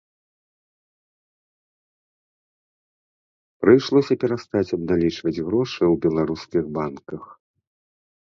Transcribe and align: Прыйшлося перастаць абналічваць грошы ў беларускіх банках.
Прыйшлося 3.65 4.17
перастаць 4.23 4.77
абналічваць 4.77 5.37
грошы 5.47 5.79
ў 5.93 5.99
беларускіх 6.07 6.63
банках. 6.79 7.23